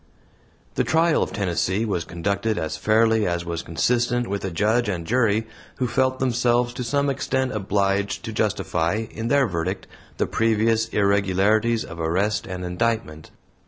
The 0.73 0.83
trial 0.83 1.21
of 1.21 1.31
Tennessee 1.31 1.85
was 1.85 2.05
conducted 2.05 2.57
as 2.57 2.75
fairly 2.75 3.27
as 3.27 3.45
was 3.45 3.61
consistent 3.61 4.25
with 4.27 4.43
a 4.43 4.49
judge 4.49 4.89
and 4.89 5.05
jury 5.05 5.45
who 5.75 5.87
felt 5.87 6.17
themselves 6.17 6.73
to 6.73 6.83
some 6.83 7.07
extent 7.07 7.51
obliged 7.51 8.25
to 8.25 8.33
justify, 8.33 9.05
in 9.11 9.27
their 9.27 9.45
verdict, 9.45 9.85
the 10.17 10.25
previous 10.25 10.87
irregularities 10.87 11.85
of 11.85 11.99
arrest 11.99 12.47
and 12.47 12.65
indictment. 12.65 13.29